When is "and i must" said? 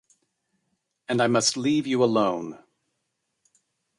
1.07-1.55